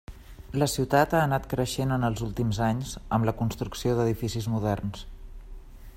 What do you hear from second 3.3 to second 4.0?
la construcció